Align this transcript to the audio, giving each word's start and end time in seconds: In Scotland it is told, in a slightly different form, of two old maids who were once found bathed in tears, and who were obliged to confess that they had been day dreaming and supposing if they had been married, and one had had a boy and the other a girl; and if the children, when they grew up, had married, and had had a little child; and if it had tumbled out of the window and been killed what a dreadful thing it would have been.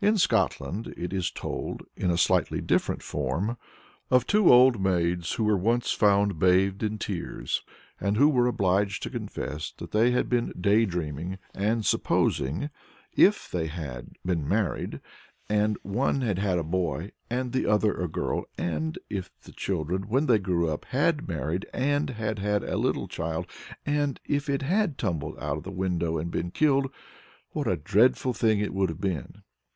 In 0.00 0.18
Scotland 0.18 0.92
it 0.98 1.14
is 1.14 1.30
told, 1.30 1.82
in 1.96 2.10
a 2.10 2.18
slightly 2.18 2.60
different 2.60 3.02
form, 3.02 3.56
of 4.10 4.26
two 4.26 4.52
old 4.52 4.78
maids 4.78 5.32
who 5.36 5.44
were 5.44 5.56
once 5.56 5.92
found 5.92 6.38
bathed 6.38 6.82
in 6.82 6.98
tears, 6.98 7.62
and 7.98 8.18
who 8.18 8.28
were 8.28 8.46
obliged 8.46 9.02
to 9.04 9.08
confess 9.08 9.72
that 9.78 9.92
they 9.92 10.10
had 10.10 10.28
been 10.28 10.52
day 10.60 10.84
dreaming 10.84 11.38
and 11.54 11.86
supposing 11.86 12.68
if 13.16 13.50
they 13.50 13.66
had 13.68 14.08
been 14.26 14.46
married, 14.46 15.00
and 15.48 15.78
one 15.82 16.20
had 16.20 16.38
had 16.38 16.58
a 16.58 16.62
boy 16.62 17.10
and 17.30 17.52
the 17.52 17.64
other 17.64 17.94
a 17.98 18.06
girl; 18.06 18.44
and 18.58 18.98
if 19.08 19.30
the 19.44 19.52
children, 19.52 20.02
when 20.02 20.26
they 20.26 20.38
grew 20.38 20.68
up, 20.68 20.84
had 20.84 21.26
married, 21.26 21.64
and 21.72 22.10
had 22.10 22.38
had 22.40 22.62
a 22.62 22.76
little 22.76 23.08
child; 23.08 23.46
and 23.86 24.20
if 24.26 24.50
it 24.50 24.60
had 24.60 24.98
tumbled 24.98 25.38
out 25.38 25.56
of 25.56 25.62
the 25.62 25.70
window 25.70 26.18
and 26.18 26.30
been 26.30 26.50
killed 26.50 26.90
what 27.52 27.66
a 27.66 27.78
dreadful 27.78 28.34
thing 28.34 28.60
it 28.60 28.74
would 28.74 28.90
have 28.90 29.00
been. 29.00 29.36